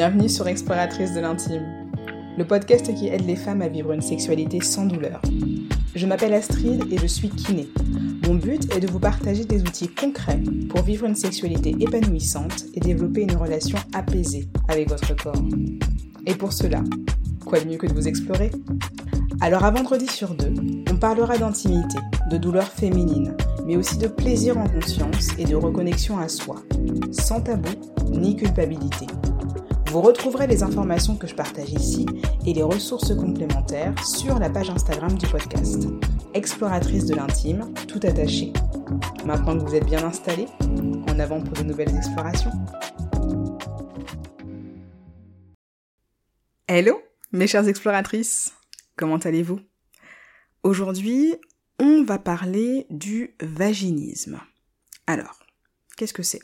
[0.00, 1.62] Bienvenue sur Exploratrice de l'intime,
[2.38, 5.20] le podcast qui aide les femmes à vivre une sexualité sans douleur.
[5.94, 7.68] Je m'appelle Astrid et je suis kiné.
[8.26, 10.40] Mon but est de vous partager des outils concrets
[10.70, 15.44] pour vivre une sexualité épanouissante et développer une relation apaisée avec votre corps.
[16.24, 16.82] Et pour cela,
[17.44, 18.52] quoi de mieux que de vous explorer?
[19.42, 20.54] Alors à vendredi sur deux,
[20.90, 21.98] on parlera d'intimité,
[22.30, 23.36] de douleur féminine,
[23.66, 26.56] mais aussi de plaisir en conscience et de reconnexion à soi,
[27.12, 27.68] sans tabou
[28.10, 29.06] ni culpabilité.
[29.90, 32.06] Vous retrouverez les informations que je partage ici
[32.46, 35.88] et les ressources complémentaires sur la page Instagram du podcast.
[36.32, 38.52] Exploratrice de l'intime, tout attaché.
[39.24, 40.46] Maintenant que vous êtes bien installé,
[41.08, 42.52] en avant pour de nouvelles explorations.
[46.68, 48.52] Hello, mes chères exploratrices,
[48.94, 49.58] comment allez-vous?
[50.62, 51.34] Aujourd'hui,
[51.80, 54.38] on va parler du vaginisme.
[55.08, 55.40] Alors,
[56.00, 56.40] qu'est-ce que c'est?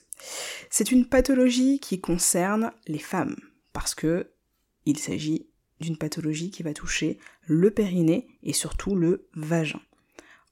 [0.69, 3.37] C'est une pathologie qui concerne les femmes,
[3.73, 4.30] parce que
[4.85, 5.48] il s'agit
[5.80, 9.80] d'une pathologie qui va toucher le périnée et surtout le vagin.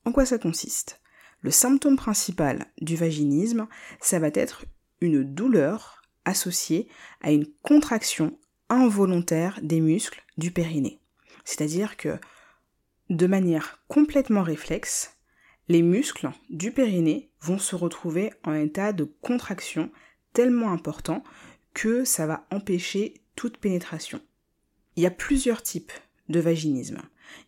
[0.07, 1.03] En quoi ça consiste?
[1.43, 3.69] Le symptôme principal du vaginisme,
[4.01, 4.65] ça va être
[5.03, 6.89] une douleur associée
[7.21, 8.39] à une contraction
[8.71, 10.99] involontaire des muscles du périnée.
[11.45, 12.19] C'est-à-dire que,
[13.11, 15.14] de manière complètement réflexe,
[15.69, 19.91] les muscles du périnée vont se retrouver en état de contraction
[20.33, 21.23] tellement important
[21.73, 24.21] que ça va empêcher toute pénétration.
[24.97, 25.93] Il y a plusieurs types
[26.29, 27.03] de vaginisme.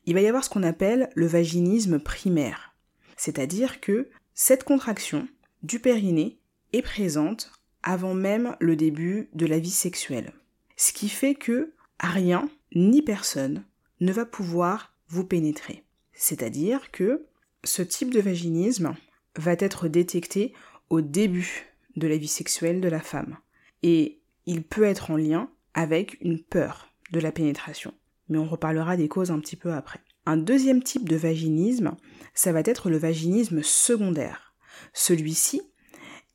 [0.05, 2.75] Il va y avoir ce qu'on appelle le vaginisme primaire,
[3.17, 5.29] c'est-à-dire que cette contraction
[5.63, 6.39] du périnée
[6.73, 10.33] est présente avant même le début de la vie sexuelle.
[10.77, 13.65] Ce qui fait que rien ni personne
[14.01, 15.85] ne va pouvoir vous pénétrer.
[16.13, 17.27] C'est-à-dire que
[17.67, 18.95] ce type de vaginisme
[19.37, 20.55] va être détecté
[20.89, 23.37] au début de la vie sexuelle de la femme.
[23.83, 27.93] Et il peut être en lien avec une peur de la pénétration.
[28.29, 30.01] Mais on reparlera des causes un petit peu après.
[30.25, 31.97] Un deuxième type de vaginisme,
[32.35, 34.55] ça va être le vaginisme secondaire.
[34.93, 35.63] Celui-ci,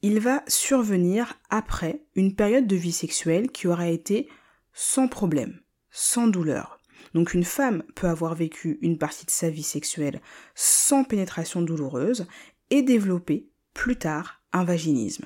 [0.02, 4.30] il va survenir après une période de vie sexuelle qui aura été
[4.74, 5.60] sans problème,
[5.92, 6.81] sans douleur.
[7.14, 10.22] Donc une femme peut avoir vécu une partie de sa vie sexuelle
[10.56, 12.26] sans pénétration douloureuse
[12.70, 15.26] et développer plus tard un vaginisme.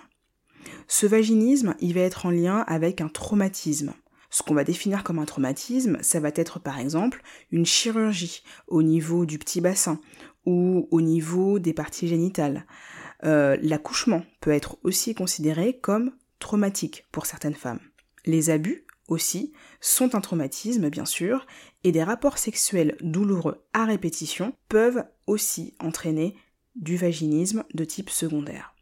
[0.87, 3.93] Ce vaginisme, il va être en lien avec un traumatisme.
[4.29, 8.83] Ce qu'on va définir comme un traumatisme, ça va être par exemple une chirurgie au
[8.83, 9.99] niveau du petit bassin
[10.45, 12.65] ou au niveau des parties génitales.
[13.23, 17.79] Euh, l'accouchement peut être aussi considéré comme traumatique pour certaines femmes.
[18.25, 21.45] Les abus aussi sont un traumatisme bien sûr,
[21.85, 26.35] et des rapports sexuels douloureux à répétition peuvent aussi entraîner
[26.75, 28.73] du vaginisme de type secondaire.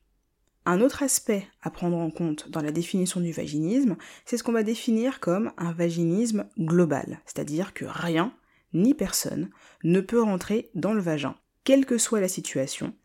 [0.65, 4.53] Un autre aspect à prendre en compte dans la définition du vaginisme, c'est ce qu'on
[4.53, 8.33] va définir comme un vaginisme global, c'est-à-dire que rien
[8.73, 9.49] ni personne
[9.83, 12.95] ne peut rentrer dans le vagin, quelle que soit la situation,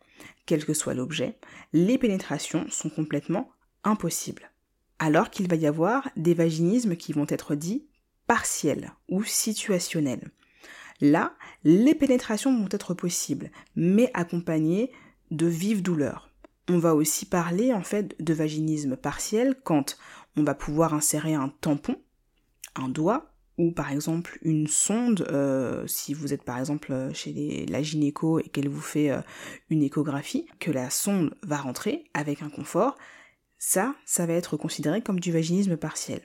[0.46, 1.36] quel que soit l'objet,
[1.72, 3.50] les pénétrations sont complètement
[3.82, 4.52] impossibles.
[5.00, 7.87] Alors qu'il va y avoir des vaginismes qui vont être dits
[8.28, 10.30] partiels ou situationnels.
[11.00, 11.34] Là,
[11.64, 14.92] les pénétrations vont être possibles, mais accompagnées
[15.32, 16.28] de vives douleurs
[16.68, 19.96] on va aussi parler en fait de vaginisme partiel quand
[20.36, 21.96] on va pouvoir insérer un tampon,
[22.74, 27.82] un doigt ou par exemple une sonde, euh, si vous êtes par exemple chez la
[27.82, 29.20] gynéco et qu'elle vous fait euh,
[29.68, 32.96] une échographie, que la sonde va rentrer avec un confort,
[33.58, 36.22] ça, ça va être considéré comme du vaginisme partiel.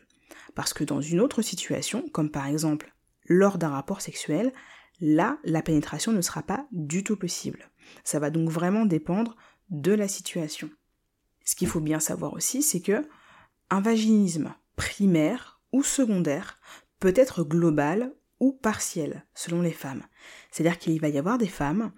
[0.56, 2.94] Parce que dans une autre situation, comme par exemple
[3.26, 4.54] lors d'un rapport sexuel,
[5.00, 7.70] là, la pénétration ne sera pas du tout possible.
[8.04, 9.36] Ça va donc vraiment dépendre
[9.70, 10.70] de la situation.
[11.46, 13.08] Ce qu'il faut bien savoir aussi, c'est que
[13.70, 16.60] un vaginisme primaire ou secondaire
[17.00, 20.04] peut être global ou partiel selon les femmes.
[20.52, 21.92] C'est-à-dire qu'il va y avoir des femmes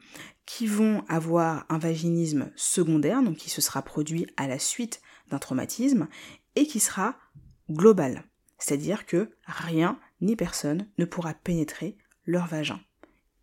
[0.46, 5.40] qui vont avoir un vaginisme secondaire, donc qui se sera produit à la suite d'un
[5.40, 6.08] traumatisme,
[6.56, 7.18] et qui sera
[7.70, 8.24] global.
[8.57, 12.79] C'est-à-dire que rien ni personne ne pourra pénétrer leur vagin.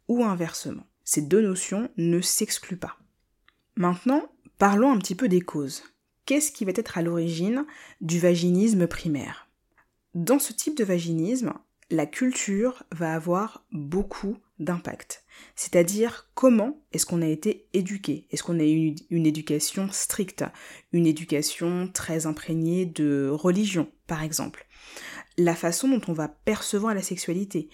[0.09, 0.87] Ou inversement.
[1.05, 2.97] Ces deux notions ne s'excluent pas.
[3.77, 4.29] Maintenant,
[4.59, 5.83] parlons un petit peu des causes.
[6.27, 7.67] Qu'est-ce qui va être à l'origine
[8.01, 9.49] du vaginisme primaire?
[10.15, 11.53] Dans ce type de vaginisme,
[11.91, 15.25] la culture va avoir beaucoup d'impact.
[15.57, 18.27] C'est-à-dire comment est-ce qu'on a été éduqué?
[18.31, 20.45] Est-ce qu'on a eu une éducation stricte?
[20.93, 24.67] Une éducation très imprégnée de religion, par exemple
[25.39, 27.69] La façon dont on va percevoir la sexualité.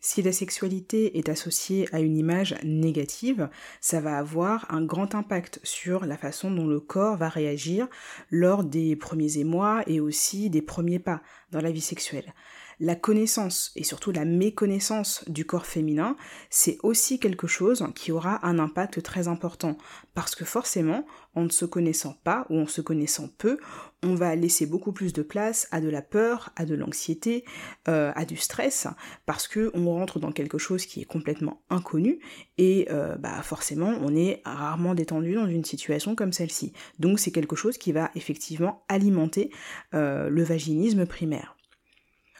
[0.00, 3.48] Si la sexualité est associée à une image négative,
[3.80, 7.88] ça va avoir un grand impact sur la façon dont le corps va réagir
[8.30, 12.34] lors des premiers émois et aussi des premiers pas dans la vie sexuelle
[12.78, 16.16] la connaissance et surtout la méconnaissance du corps féminin,
[16.50, 19.78] c'est aussi quelque chose qui aura un impact très important.
[20.14, 23.58] Parce que forcément, en ne se connaissant pas ou en se connaissant peu,
[24.02, 27.44] on va laisser beaucoup plus de place à de la peur, à de l'anxiété,
[27.88, 28.86] euh, à du stress,
[29.26, 32.20] parce que on rentre dans quelque chose qui est complètement inconnu
[32.58, 36.72] et euh, bah forcément on est rarement détendu dans une situation comme celle-ci.
[36.98, 39.50] Donc c'est quelque chose qui va effectivement alimenter
[39.94, 41.55] euh, le vaginisme primaire.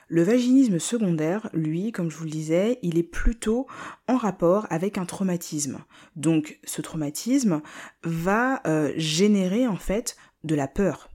[0.09, 3.67] Le vaginisme secondaire, lui, comme je vous le disais, il est plutôt
[4.07, 5.81] en rapport avec un traumatisme.
[6.15, 7.61] Donc ce traumatisme
[8.05, 11.11] va euh, générer en fait de la peur.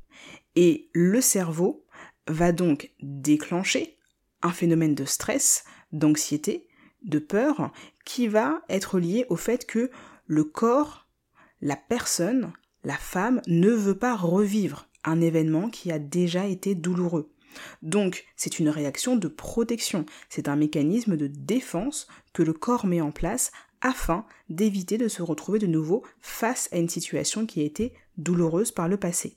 [0.58, 1.86] Et le cerveau
[2.28, 3.98] va donc déclencher
[4.42, 6.68] un phénomène de stress, d'anxiété,
[7.04, 7.72] de peur,
[8.04, 9.90] qui va être lié au fait que
[10.26, 11.08] le corps,
[11.62, 12.52] la personne,
[12.84, 17.32] la femme ne veut pas revivre un événement qui a déjà été douloureux.
[17.82, 23.02] Donc, c'est une réaction de protection, c'est un mécanisme de défense que le corps met
[23.02, 23.52] en place
[23.82, 28.72] afin d'éviter de se retrouver de nouveau face à une situation qui a été douloureuse
[28.72, 29.36] par le passé.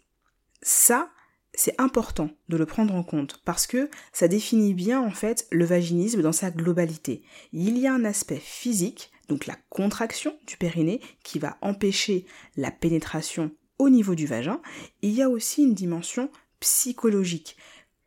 [0.62, 1.10] Ça,
[1.54, 5.64] c'est important de le prendre en compte parce que ça définit bien en fait le
[5.64, 7.22] vaginisme dans sa globalité.
[7.52, 12.26] Il y a un aspect physique, donc la contraction du périnée, qui va empêcher
[12.56, 14.60] la pénétration au niveau du vagin.
[15.02, 16.30] il y a aussi une dimension
[16.60, 17.56] psychologique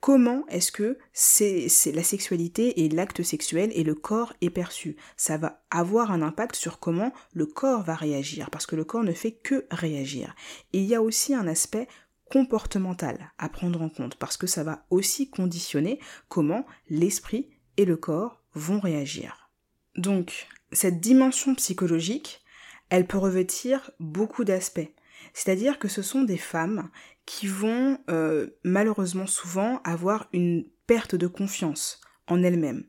[0.07, 4.95] comment est-ce que c'est, la sexualité et l'acte sexuel et le corps est perçu.
[5.17, 9.03] Ça va avoir un impact sur comment le corps va réagir, parce que le corps
[9.03, 10.33] ne fait que réagir.
[10.71, 11.89] Et il y a aussi un aspect
[12.31, 15.99] comportemental à prendre en compte, parce que ça va aussi conditionner
[16.29, 19.51] comment l'esprit et le corps vont réagir.
[19.97, 22.45] Donc, cette dimension psychologique,
[22.89, 24.89] elle peut revêtir beaucoup d'aspects.
[25.33, 26.89] C'est-à-dire que ce sont des femmes
[27.27, 32.85] qui vont euh, malheureusement souvent avoir une perte de confiance en elles-mêmes.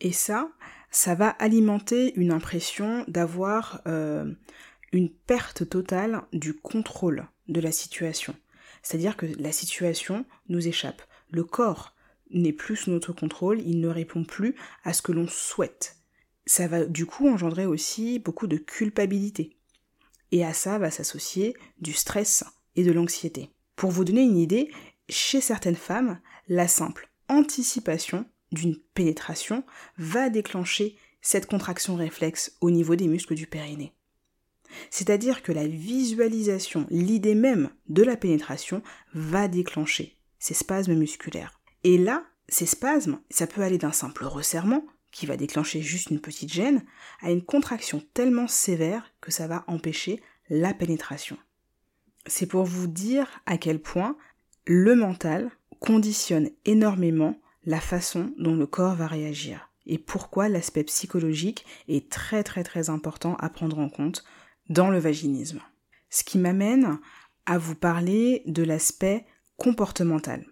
[0.00, 0.50] Et ça,
[0.90, 4.32] ça va alimenter une impression d'avoir euh,
[4.92, 8.34] une perte totale du contrôle de la situation.
[8.82, 11.02] C'est-à-dire que la situation nous échappe.
[11.30, 11.94] Le corps
[12.30, 14.54] n'est plus sous notre contrôle, il ne répond plus
[14.84, 15.96] à ce que l'on souhaite.
[16.46, 19.56] Ça va du coup engendrer aussi beaucoup de culpabilité.
[20.30, 22.44] Et à ça va s'associer du stress
[22.76, 23.50] et de l'anxiété.
[23.76, 24.70] Pour vous donner une idée,
[25.08, 29.64] chez certaines femmes, la simple anticipation d'une pénétration
[29.96, 33.94] va déclencher cette contraction réflexe au niveau des muscles du périnée.
[34.90, 38.82] C'est-à-dire que la visualisation, l'idée même de la pénétration
[39.14, 41.60] va déclencher ces spasmes musculaires.
[41.84, 46.20] Et là, ces spasmes, ça peut aller d'un simple resserrement, qui va déclencher juste une
[46.20, 46.84] petite gêne,
[47.20, 51.36] à une contraction tellement sévère que ça va empêcher la pénétration
[52.26, 54.16] c'est pour vous dire à quel point
[54.66, 61.66] le mental conditionne énormément la façon dont le corps va réagir et pourquoi l'aspect psychologique
[61.88, 64.24] est très très très important à prendre en compte
[64.68, 65.60] dans le vaginisme.
[66.10, 66.98] Ce qui m'amène
[67.46, 69.26] à vous parler de l'aspect
[69.56, 70.46] comportemental.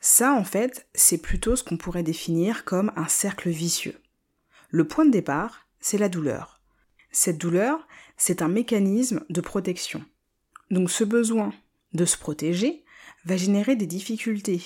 [0.00, 3.98] Ça, en fait, c'est plutôt ce qu'on pourrait définir comme un cercle vicieux.
[4.70, 6.60] Le point de départ, c'est la douleur.
[7.10, 10.04] Cette douleur, c'est un mécanisme de protection.
[10.70, 11.52] Donc ce besoin
[11.92, 12.84] de se protéger
[13.24, 14.62] va générer des difficultés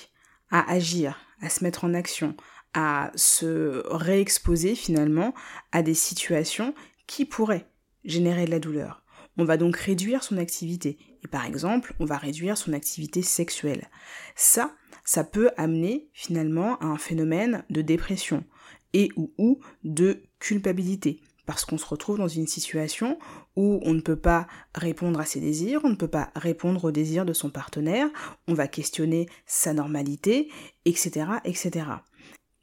[0.51, 2.37] à agir, à se mettre en action,
[2.75, 5.35] à se réexposer finalement
[5.73, 6.75] à des situations
[7.07, 7.67] qui pourraient
[8.05, 9.03] générer de la douleur.
[9.37, 10.99] On va donc réduire son activité.
[11.25, 13.89] Et par exemple, on va réduire son activité sexuelle.
[14.37, 18.45] Ça, ça peut amener finalement à un phénomène de dépression
[18.93, 23.19] et ou, de culpabilité parce qu'on se retrouve dans une situation
[23.61, 26.91] où on ne peut pas répondre à ses désirs, on ne peut pas répondre aux
[26.91, 28.09] désirs de son partenaire,
[28.49, 30.51] on va questionner sa normalité,
[30.87, 31.87] etc., etc.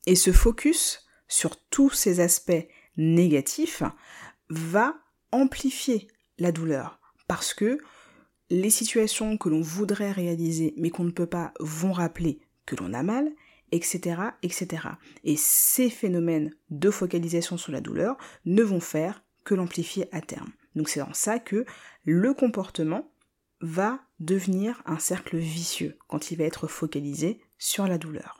[0.07, 3.83] Et ce focus sur tous ces aspects négatifs
[4.49, 4.95] va
[5.31, 6.07] amplifier
[6.39, 7.77] la douleur parce que
[8.49, 12.93] les situations que l'on voudrait réaliser mais qu'on ne peut pas vont rappeler que l'on
[12.93, 13.29] a mal
[13.71, 14.87] etc., etc.
[15.23, 20.51] Et ces phénomènes de focalisation sur la douleur ne vont faire que l'amplifier à terme.
[20.77, 21.65] Donc c'est dans ça que
[22.05, 23.11] le comportement
[23.59, 28.39] va devenir un cercle vicieux quand il va être focalisé sur la douleur.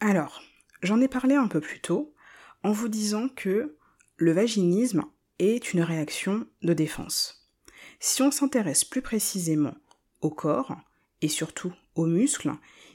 [0.00, 0.42] Alors,
[0.82, 2.14] j'en ai parlé un peu plus tôt
[2.62, 3.76] en vous disant que
[4.16, 5.04] le vaginisme
[5.38, 7.50] est une réaction de défense.
[7.98, 9.76] Si on s'intéresse plus précisément
[10.22, 10.74] au corps
[11.20, 12.52] et surtout aux muscles,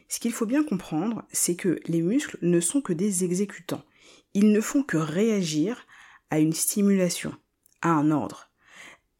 [0.07, 3.83] Ce qu'il faut bien comprendre, c'est que les muscles ne sont que des exécutants.
[4.33, 5.85] Ils ne font que réagir
[6.29, 7.33] à une stimulation,
[7.81, 8.51] à un ordre.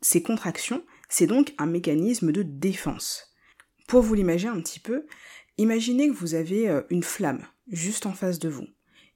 [0.02, 3.36] Ces contractions, c'est donc un mécanisme de défense.
[3.88, 5.06] Pour vous l'imaginer un petit peu,
[5.58, 8.68] imaginez que vous avez euh, une flamme juste en face de vous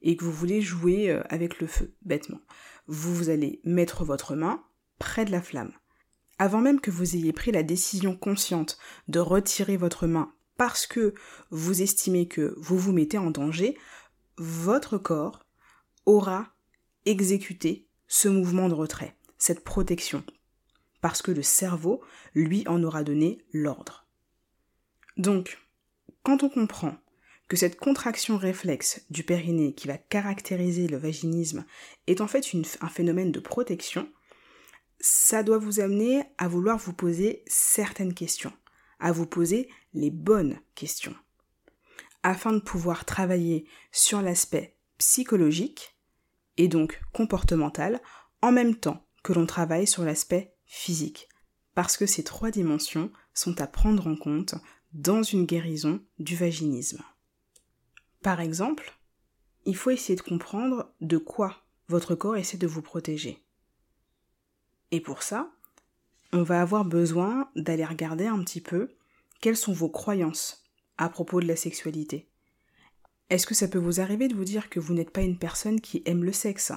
[0.01, 2.39] et que vous voulez jouer euh, avec le feu, bêtement.
[2.87, 4.63] Vous allez mettre votre main
[4.97, 5.73] près de la flamme.
[6.37, 11.13] Avant même que vous ayez pris la décision consciente de retirer votre main parce que
[11.51, 13.77] vous estimez que vous vous mettez en danger,
[14.37, 15.45] votre corps
[16.09, 16.47] aura
[17.05, 20.23] exécuté ce mouvement de retrait, cette protection,
[21.01, 24.07] parce que le cerveau, lui, en aura donné l'ordre.
[25.17, 25.59] Donc,
[26.23, 26.97] quand on comprend
[27.47, 31.65] que cette contraction réflexe du périnée qui va caractériser le vaginisme
[32.07, 32.43] est en fait
[32.81, 34.11] un phénomène de protection,
[34.99, 38.53] ça doit vous amener à vouloir vous poser certaines questions,
[38.99, 41.15] à vous poser les bonnes questions,
[42.23, 45.98] afin de pouvoir travailler sur l'aspect psychologique
[46.59, 47.99] et donc comportemental
[48.43, 51.27] en même temps que l'on travaille sur l'aspect physique,
[51.73, 54.53] parce que ces trois dimensions sont à prendre en compte
[54.93, 57.01] dans une guérison du vaginisme.
[58.21, 58.93] Par exemple,
[59.65, 63.43] il faut essayer de comprendre de quoi votre corps essaie de vous protéger.
[64.91, 65.51] Et pour ça,
[66.33, 68.89] on va avoir besoin d'aller regarder un petit peu
[69.41, 70.65] quelles sont vos croyances
[70.97, 72.29] à propos de la sexualité.
[73.29, 75.81] Est-ce que ça peut vous arriver de vous dire que vous n'êtes pas une personne
[75.81, 76.71] qui aime le sexe?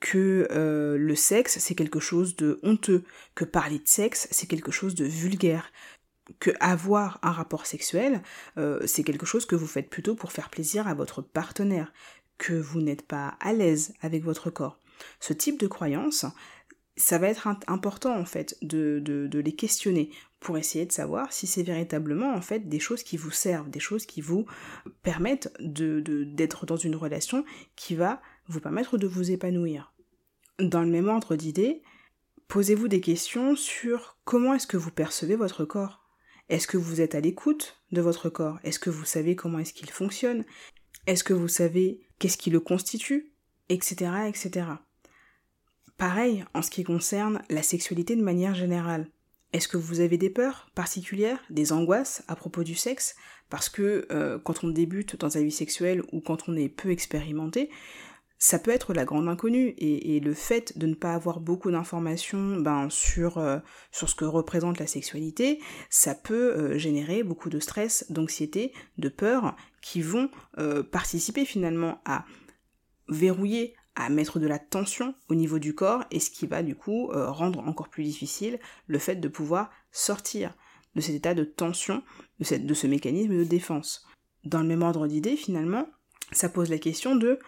[0.00, 4.72] Que euh, le sexe c'est quelque chose de honteux, que parler de sexe c'est quelque
[4.72, 5.72] chose de vulgaire,
[6.38, 8.22] que avoir un rapport sexuel
[8.58, 11.92] euh, c'est quelque chose que vous faites plutôt pour faire plaisir à votre partenaire,
[12.36, 14.78] que vous n'êtes pas à l'aise avec votre corps.
[15.20, 16.26] Ce type de croyance,
[16.96, 20.10] ça va être important en fait de, les questionner
[20.40, 23.80] pour essayer de savoir si c'est véritablement en fait des choses qui vous servent, des
[23.80, 24.46] choses qui vous
[25.02, 29.92] permettent de, d'être dans une relation qui va vous permettre de vous épanouir.
[30.58, 31.82] Dans le même ordre d'idées,
[32.48, 36.02] posez-vous des questions sur comment est-ce que vous percevez votre corps.
[36.48, 38.58] Est-ce que vous êtes à l'écoute de votre corps?
[38.62, 40.44] Est-ce que vous savez comment est-ce qu'il fonctionne?
[41.06, 43.32] Est-ce que vous savez qu'est-ce qui le constitue?
[43.68, 44.06] Etc.
[44.28, 44.66] etc.
[45.98, 49.08] Pareil en ce qui concerne la sexualité de manière générale.
[49.52, 53.16] Est-ce que vous avez des peurs particulières, des angoisses à propos du sexe?
[53.48, 56.90] Parce que euh, quand on débute dans sa vie sexuelle ou quand on est peu
[56.90, 57.70] expérimenté,
[58.38, 62.56] ça peut être la grande inconnue et, le fait de ne pas avoir beaucoup d'informations
[62.56, 63.58] ben, sur, euh,
[63.90, 69.08] sur ce que représente la sexualité, ça peut euh, générer beaucoup de stress, d'anxiété, de
[69.08, 70.28] peur qui vont
[70.90, 72.26] participer finalement à
[73.08, 76.76] verrouiller, à mettre de la tension au niveau du corps et ce qui va du
[76.76, 80.54] coup euh, rendre encore plus difficile le fait de pouvoir sortir
[80.94, 82.02] de cet état de tension,
[82.40, 84.06] de, ce mécanisme de défense.
[84.44, 85.88] Dans le même ordre d'idée, finalement,
[86.32, 87.38] ça pose la question de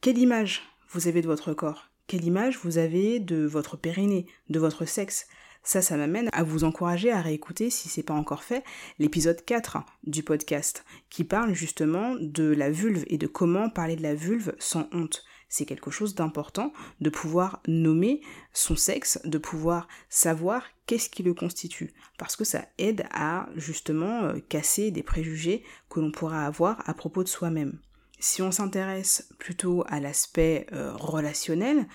[0.00, 4.58] quelle image vous avez de votre corps, quelle image vous avez de votre périnée, de
[4.58, 5.26] votre sexe?
[5.64, 8.64] Ça, ça m'amène à vous encourager à réécouter, si c'est pas encore fait,
[8.98, 14.02] l'épisode 4 du podcast, qui parle justement de la vulve et de comment parler de
[14.02, 18.22] la vulve sans honte c'est quelque chose d'important de pouvoir nommer
[18.54, 24.22] son sexe, de pouvoir savoir qu'est-ce qui le constitue, parce que ça aide à justement
[24.22, 27.78] euh, casser des préjugés que l'on pourra avoir à propos de soi-même.
[28.18, 31.86] Si on s'intéresse plutôt à l'aspect euh, relationnel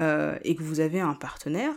[0.00, 1.74] euh, et que vous avez un partenaire,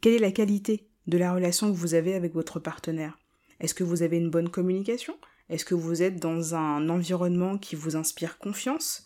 [0.00, 3.18] quelle est la qualité de la relation que vous avez avec votre partenaire?
[3.58, 5.18] Est-ce que vous avez une bonne communication?
[5.48, 9.04] Est-ce que vous êtes dans un environnement qui vous inspire confiance?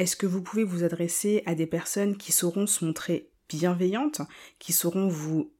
[0.00, 4.22] Est-ce que vous pouvez vous adresser à des personnes qui sauront se montrer bienveillantes,
[4.58, 5.52] qui sauront vous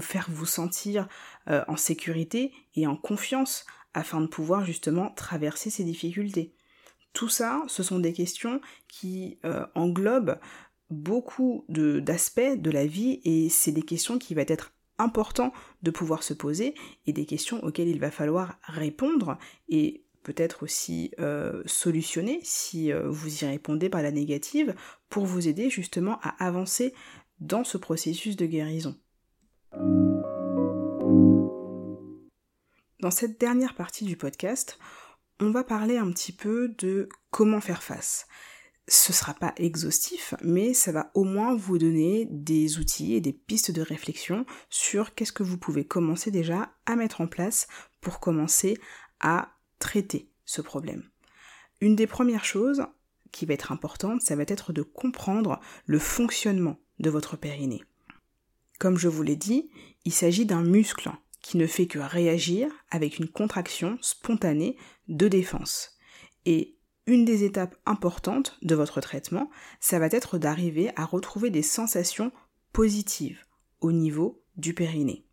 [0.00, 1.08] faire vous sentir
[1.48, 6.54] euh, en sécurité et en confiance afin de pouvoir justement traverser ces difficultés?
[7.14, 10.38] Tout ça, ce sont des questions qui euh, englobent
[10.90, 16.22] beaucoup d'aspects de, la vie et c'est des questions qui va être important de pouvoir
[16.22, 16.74] se poser
[17.06, 19.38] et des questions auxquelles il va falloir répondre
[19.70, 24.74] et peut-être aussi euh, solutionner si euh, vous y répondez par la négative
[25.08, 26.92] pour vous aider justement à avancer
[27.38, 28.98] dans ce processus de guérison.
[32.98, 34.80] Dans cette dernière partie du podcast,
[35.38, 38.26] on va parler un petit peu de comment faire face.
[38.88, 43.32] Ce sera pas exhaustif, mais ça va au moins vous donner des outils et des
[43.32, 47.68] pistes de réflexion sur qu'est-ce que vous pouvez commencer déjà à mettre en place
[48.00, 48.76] pour commencer
[49.20, 51.02] à traiter ce problème.
[51.80, 52.86] Une des premières choses
[53.32, 57.84] qui va être importante, ça va être de comprendre le fonctionnement de votre périnée.
[58.78, 59.70] Comme je vous l'ai dit,
[60.04, 61.10] il s'agit d'un muscle
[61.42, 64.76] qui ne fait que réagir avec une contraction spontanée
[65.08, 65.96] de défense.
[66.44, 71.62] Et une des étapes importantes de votre traitement, ça va être d'arriver à retrouver des
[71.62, 72.32] sensations
[72.72, 73.44] positives
[73.80, 75.25] au niveau du périnée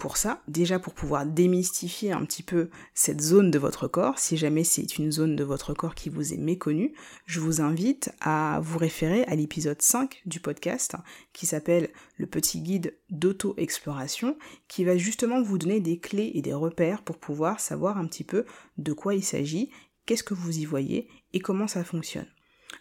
[0.00, 4.38] pour ça, déjà pour pouvoir démystifier un petit peu cette zone de votre corps, si
[4.38, 6.94] jamais c'est une zone de votre corps qui vous est méconnue,
[7.26, 10.96] je vous invite à vous référer à l'épisode 5 du podcast
[11.34, 14.38] qui s'appelle Le petit guide d'auto-exploration,
[14.68, 18.24] qui va justement vous donner des clés et des repères pour pouvoir savoir un petit
[18.24, 18.46] peu
[18.78, 19.70] de quoi il s'agit,
[20.06, 22.28] qu'est-ce que vous y voyez et comment ça fonctionne.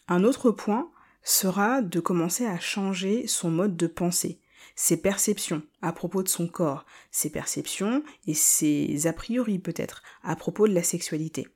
[0.07, 0.89] Un autre point
[1.21, 4.39] sera de commencer à changer son mode de pensée
[4.81, 10.37] ses perceptions à propos de son corps, ses perceptions et ses a priori peut-être à
[10.37, 11.49] propos de la sexualité.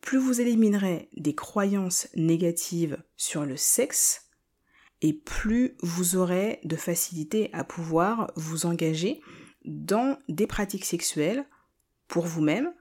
[0.00, 4.28] Plus vous éliminerez des croyances négatives sur le sexe,
[5.00, 9.20] et plus vous aurez de facilité à pouvoir vous engager
[9.64, 11.44] dans des pratiques sexuelles
[12.06, 12.72] pour vous-même,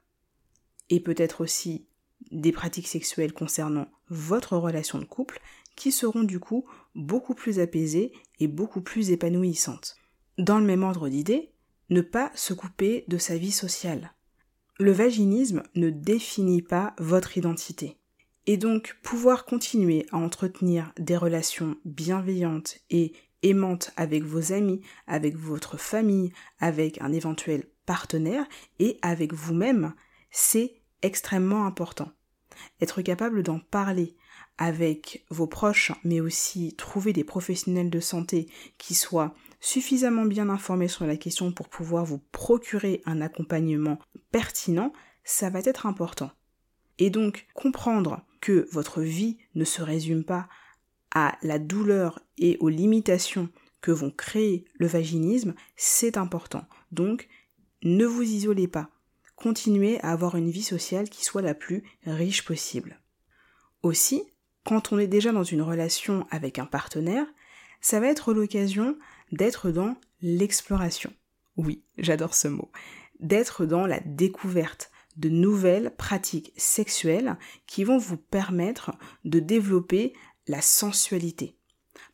[0.92, 1.88] et peut-être aussi
[2.30, 5.42] des pratiques sexuelles concernant votre relation de couple,
[5.76, 8.14] qui seront du coup beaucoup plus apaisées
[8.48, 9.96] beaucoup plus épanouissantes.
[10.38, 11.52] Dans le même ordre d'idées,
[11.90, 14.14] ne pas se couper de sa vie sociale.
[14.80, 17.98] Le vaginisme ne définit pas votre identité.
[18.48, 25.36] Et donc pouvoir continuer à entretenir des relations bienveillantes et aimantes avec vos amis, avec
[25.36, 28.46] votre famille, avec un éventuel partenaire
[28.80, 29.94] et avec vous-même,
[30.32, 32.10] c'est extrêmement important.
[32.82, 34.16] Être capable d'en parler,
[34.58, 40.88] avec vos proches, mais aussi trouver des professionnels de santé qui soient suffisamment bien informés
[40.88, 44.00] sur la question pour pouvoir vous procurer un accompagnement
[44.32, 44.94] pertinent,
[45.24, 46.32] ça va être important.
[46.98, 50.48] Et donc comprendre que votre vie ne se résume pas
[51.14, 53.50] à la douleur et aux limitations
[53.82, 56.66] que vont créer le vaginisme, c'est important.
[56.92, 57.28] Donc
[57.84, 58.90] ne vous isolez pas.
[59.36, 63.02] Continuez à avoir une vie sociale qui soit la plus riche possible.
[63.82, 64.24] Aussi,
[64.64, 67.26] quand on est déjà dans une relation avec un partenaire,
[67.82, 68.98] ça va être l'occasion
[69.32, 71.12] d'être dans l'exploration.
[71.58, 72.72] Oui, j'adore ce mot.
[73.20, 78.92] D'être dans la découverte de nouvelles pratiques sexuelles qui vont vous permettre
[79.26, 80.14] de développer
[80.48, 81.58] la sensualité.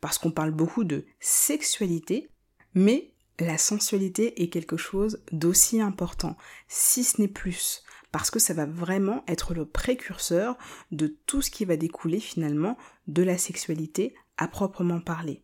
[0.00, 2.30] Parce qu'on parle beaucoup de sexualité,
[2.74, 8.54] mais la sensualité est quelque chose d'aussi important, si ce n'est plus, parce que ça
[8.54, 10.56] va vraiment être le précurseur
[10.90, 15.42] de tout ce qui va découler finalement de la sexualité à proprement parler.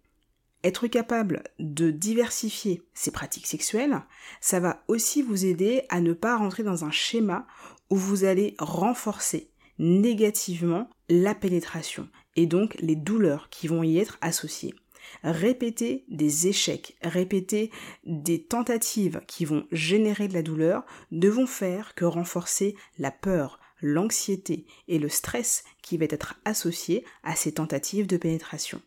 [0.63, 4.01] Être capable de diversifier ses pratiques sexuelles,
[4.41, 7.47] ça va aussi vous aider à ne pas rentrer dans un schéma
[7.91, 14.17] où vous allez renforcer négativement la pénétration et donc les douleurs qui vont y être
[14.23, 14.75] associées
[15.23, 17.71] répéter des échecs, répéter
[18.05, 23.61] des tentatives qui vont générer de la douleur ne vont faire que renforcer la peur,
[23.81, 28.81] l'anxiété et le stress qui va être associé à ces tentatives de pénétration.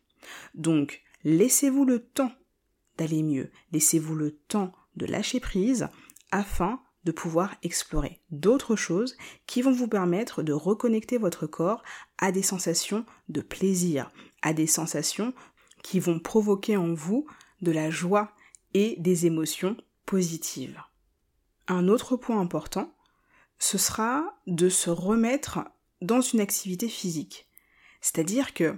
[0.56, 2.32] Donc, laissez-vous le temps
[2.98, 5.88] d'aller mieux, laissez-vous le temps de lâcher prise
[6.32, 11.82] afin de pouvoir explorer d'autres choses qui vont vous permettre de reconnecter votre corps
[12.18, 15.34] à des sensations de plaisir, à des sensations
[15.88, 17.26] qui vont provoquer en vous
[17.62, 18.34] de la joie
[18.74, 20.82] et des émotions positives.
[21.70, 22.94] Un autre point important,
[23.58, 25.60] ce sera de se remettre
[26.02, 27.48] dans une activité physique.
[28.02, 28.78] C'est-à-dire que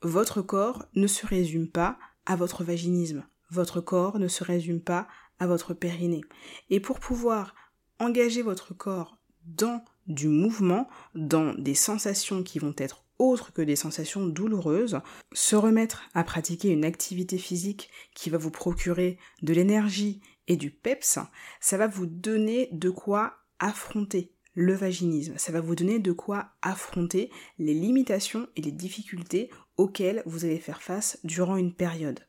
[0.00, 5.08] votre corps ne se résume pas à votre vaginisme, votre corps ne se résume pas
[5.40, 6.22] à votre périnée.
[6.70, 7.52] Et pour pouvoir
[7.98, 13.76] engager votre corps dans du mouvement, dans des sensations qui vont être autres que des
[13.76, 15.00] sensations douloureuses,
[15.32, 20.70] se remettre à pratiquer une activité physique qui va vous procurer de l'énergie et du
[20.70, 21.18] peps,
[21.60, 26.50] ça va vous donner de quoi affronter le vaginisme, ça va vous donner de quoi
[26.62, 32.20] affronter les limitations et les difficultés auxquelles vous allez faire face durant une période.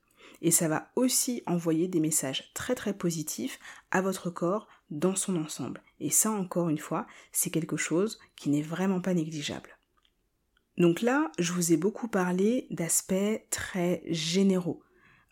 [0.41, 3.59] Et ça va aussi envoyer des messages très très positifs
[3.91, 5.81] à votre corps dans son ensemble.
[5.99, 9.78] Et ça encore une fois, c'est quelque chose qui n'est vraiment pas négligeable.
[10.79, 13.13] Donc là, je vous ai beaucoup parlé d'aspects
[13.51, 14.81] très généraux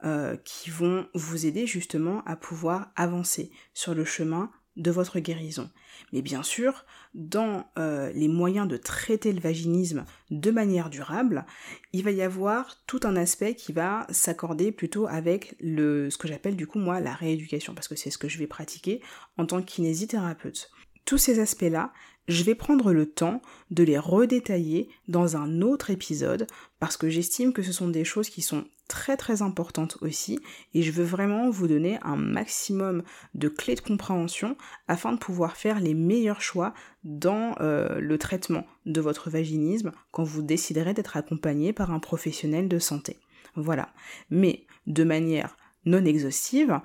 [0.03, 5.71] euh, qui vont vous aider justement à pouvoir avancer sur le chemin de votre guérison.
[6.13, 11.45] Mais bien sûr, dans euh, les moyens de traiter le vaginisme de manière durable,
[11.93, 16.55] il va y avoir tout un aspect qui va s'accorder plutôt avec ce que j'appelle
[16.55, 19.01] du coup moi la rééducation, parce que c'est ce que je vais pratiquer
[19.37, 20.69] en tant que kinésithérapeute.
[21.05, 21.91] Tous ces aspects-là,
[22.27, 26.47] je vais prendre le temps de les redétailler dans un autre épisode
[26.79, 30.39] parce que j'estime que ce sont des choses qui sont très très importante aussi
[30.73, 35.57] et je veux vraiment vous donner un maximum de clés de compréhension afin de pouvoir
[35.57, 41.17] faire les meilleurs choix dans euh, le traitement de votre vaginisme quand vous déciderez d'être
[41.17, 43.17] accompagné par un professionnel de santé.
[43.55, 43.89] Voilà.
[44.29, 46.79] Mais de manière non exhaustive,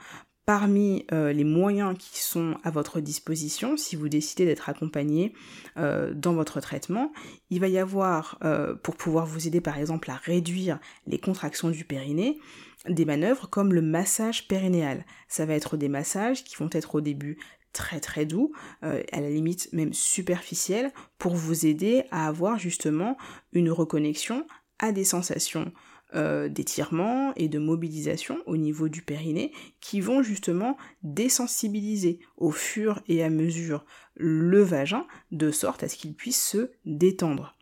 [0.44, 5.35] parmi euh, les moyens qui sont à votre disposition, si vous décidez d'être accompagné
[5.76, 7.12] euh, dans votre traitement,
[7.50, 11.70] il va y avoir, euh, pour pouvoir vous aider par exemple à réduire les contractions
[11.70, 12.40] du périnée,
[12.88, 15.05] des manœuvres comme le massage périnéal.
[15.28, 17.38] Ça va être des massages qui vont être au début
[17.72, 18.52] très très doux,
[18.83, 23.16] à la limite même superficiels, pour vous aider à avoir justement
[23.55, 24.46] une reconnexion
[24.78, 25.72] à des sensations
[26.14, 33.01] euh, d'étirement et de mobilisation au niveau du périnée qui vont justement désensibiliser au fur
[33.09, 37.57] et à mesure le vagin de sorte à ce qu'il puisse se détendre.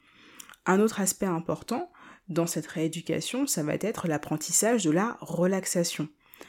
[0.66, 1.90] Un autre aspect important
[2.28, 6.08] dans cette rééducation, ça va être l'apprentissage de la relaxation.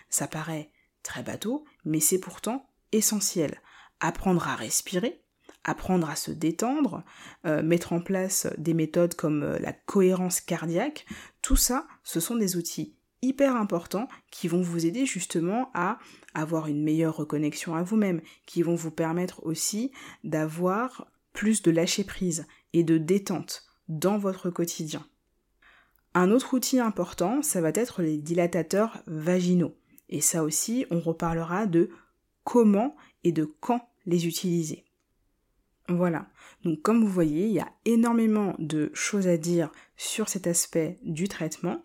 [0.09, 0.71] Ça paraît
[1.03, 3.61] très bateau, mais c'est pourtant essentiel.
[3.99, 5.21] Apprendre à respirer,
[5.63, 7.03] apprendre à se détendre,
[7.45, 11.05] euh, mettre en place des méthodes comme euh, la cohérence cardiaque,
[11.41, 15.99] tout ça, ce sont des outils hyper importants qui vont vous aider justement à
[16.33, 19.91] avoir une meilleure reconnexion à vous-même, qui vont vous permettre aussi
[20.23, 25.05] d'avoir plus de lâcher prise et de détente dans votre quotidien.
[26.13, 29.75] Un autre outil important, ça va être les dilatateurs vaginaux.
[30.09, 31.89] Et ça aussi, on reparlera de
[32.43, 34.85] comment et de quand les utiliser.
[35.91, 36.27] Voilà.
[36.63, 40.99] Donc comme vous voyez, il y a énormément de choses à dire sur cet aspect
[41.03, 41.81] du traitement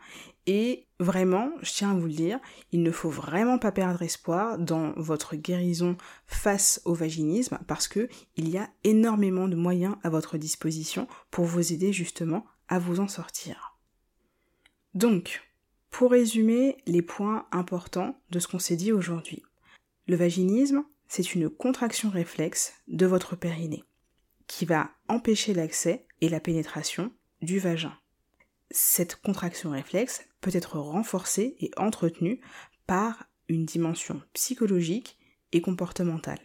[0.47, 2.39] et vraiment, je tiens à vous le dire,
[2.71, 8.09] il ne faut vraiment pas perdre espoir dans votre guérison face au vaginisme parce que
[8.37, 13.01] il y a énormément de moyens à votre disposition pour vous aider justement à vous
[13.01, 13.77] en sortir.
[14.95, 15.43] Donc,
[15.91, 19.43] pour résumer les points importants de ce qu'on s'est dit aujourd'hui.
[20.07, 23.85] Le vaginisme, c'est une contraction réflexe de votre périnée
[24.47, 27.97] qui va empêcher l'accès et la pénétration du vagin.
[28.71, 32.41] Cette contraction réflexe peut être renforcée et entretenue
[32.87, 35.19] par une dimension psychologique
[35.53, 36.41] et comportementale.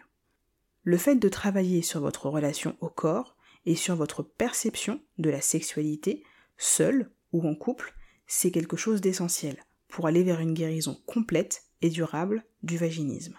[0.83, 3.35] Le fait de travailler sur votre relation au corps
[3.65, 6.23] et sur votre perception de la sexualité,
[6.57, 7.93] seul ou en couple,
[8.27, 13.37] c'est quelque chose d'essentiel pour aller vers une guérison complète et durable du vaginisme.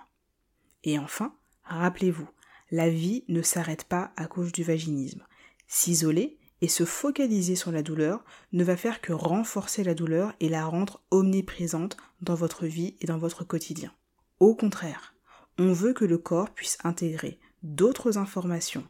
[0.84, 2.28] Et enfin, rappelez-vous,
[2.72, 5.24] la vie ne s'arrête pas à cause du vaginisme.
[5.68, 10.48] S'isoler et se focaliser sur la douleur ne va faire que renforcer la douleur et
[10.48, 13.92] la rendre omniprésente dans votre vie et dans votre quotidien.
[14.40, 15.14] Au contraire,
[15.58, 18.88] on veut que le corps puisse intégrer d'autres informations.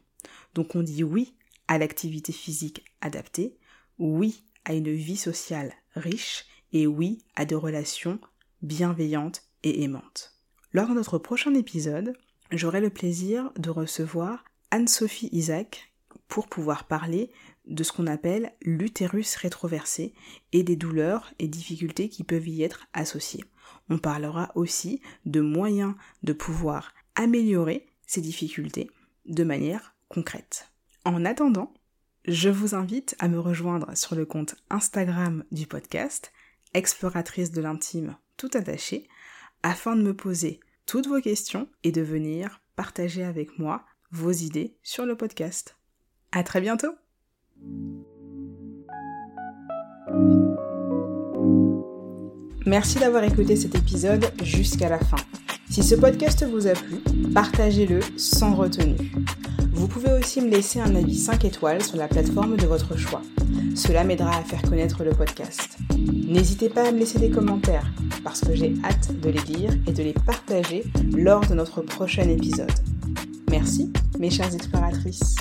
[0.55, 1.35] Donc on dit oui
[1.67, 3.57] à l'activité physique adaptée,
[3.99, 8.19] oui à une vie sociale riche et oui à des relations
[8.61, 10.39] bienveillantes et aimantes.
[10.71, 12.13] Lors de notre prochain épisode,
[12.53, 15.93] j'aurai le plaisir de recevoir Anne-Sophie Isaac
[16.27, 17.31] pour pouvoir parler
[17.65, 20.13] de ce qu'on appelle l'utérus rétroversé
[20.51, 23.43] et des douleurs et difficultés qui peuvent y être associées.
[23.89, 28.89] On parlera aussi de moyens de pouvoir améliorer ces difficultés
[29.25, 30.71] de manière concrète.
[31.05, 31.73] En attendant,
[32.25, 36.31] je vous invite à me rejoindre sur le compte Instagram du podcast,
[36.73, 39.07] exploratrice de l'intime tout attaché,
[39.61, 44.77] afin de me poser toutes vos questions et de venir partager avec moi vos idées
[44.83, 45.77] sur le podcast.
[46.31, 46.93] À très bientôt!
[52.65, 55.17] Merci d'avoir écouté cet épisode jusqu'à la fin.
[55.69, 56.97] Si ce podcast vous a plu,
[57.33, 59.11] partagez-le sans retenue.
[59.71, 63.21] Vous pouvez aussi me laisser un avis 5 étoiles sur la plateforme de votre choix.
[63.75, 65.77] Cela m'aidera à faire connaître le podcast.
[65.97, 67.91] N'hésitez pas à me laisser des commentaires
[68.23, 70.83] parce que j'ai hâte de les lire et de les partager
[71.15, 72.71] lors de notre prochain épisode.
[73.49, 75.35] Merci, mes chères exploratrices.